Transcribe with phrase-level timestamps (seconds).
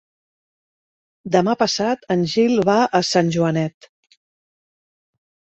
[1.35, 3.91] Demà passat en Gil va a Sant Joanet.